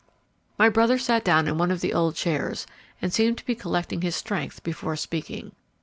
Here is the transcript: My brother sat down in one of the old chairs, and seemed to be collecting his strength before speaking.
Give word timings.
My 0.57 0.67
brother 0.67 0.97
sat 0.97 1.23
down 1.23 1.47
in 1.47 1.59
one 1.59 1.69
of 1.69 1.79
the 1.79 1.93
old 1.93 2.15
chairs, 2.15 2.65
and 3.03 3.13
seemed 3.13 3.37
to 3.37 3.45
be 3.45 3.53
collecting 3.53 4.01
his 4.01 4.15
strength 4.15 4.63
before 4.63 4.95
speaking. 4.95 5.51